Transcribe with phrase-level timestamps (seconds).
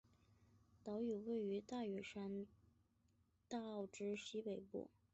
[0.83, 2.47] 岛屿位于大屿山
[3.47, 4.89] 大澳之西北部。